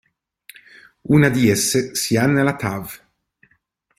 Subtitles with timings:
[1.15, 2.99] Una di esse si ha nella tav.